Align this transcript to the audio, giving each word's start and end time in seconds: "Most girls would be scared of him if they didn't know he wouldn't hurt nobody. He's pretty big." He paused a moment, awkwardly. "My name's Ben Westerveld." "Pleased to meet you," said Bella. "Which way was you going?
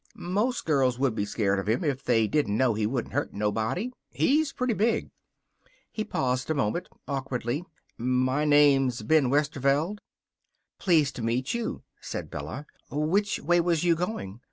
"Most 0.15 0.65
girls 0.65 0.97
would 0.97 1.13
be 1.13 1.25
scared 1.25 1.59
of 1.59 1.69
him 1.69 1.83
if 1.83 2.03
they 2.03 2.25
didn't 2.25 2.57
know 2.57 2.73
he 2.73 2.87
wouldn't 2.87 3.13
hurt 3.13 3.33
nobody. 3.35 3.91
He's 4.09 4.51
pretty 4.51 4.73
big." 4.73 5.11
He 5.91 6.03
paused 6.03 6.49
a 6.49 6.55
moment, 6.55 6.89
awkwardly. 7.07 7.63
"My 7.99 8.43
name's 8.43 9.03
Ben 9.03 9.29
Westerveld." 9.29 9.99
"Pleased 10.79 11.15
to 11.17 11.21
meet 11.23 11.53
you," 11.53 11.83
said 12.01 12.31
Bella. 12.31 12.65
"Which 12.89 13.39
way 13.41 13.59
was 13.61 13.83
you 13.83 13.93
going? 13.95 14.39